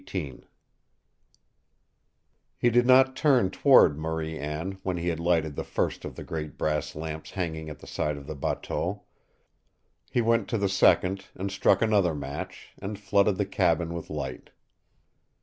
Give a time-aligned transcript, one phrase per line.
[0.09, 0.43] XVIII
[2.57, 6.23] He did not turn toward Marie Anne when he had lighted the first of the
[6.23, 9.03] great brass lamps hanging at the side of the bateau.
[10.09, 14.49] He went to the second, and struck another match, and flooded the cabin with light.